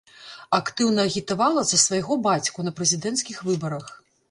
[0.59, 3.97] Актыўна агітавала за свайго бацьку на прэзідэнцкіх выбарах.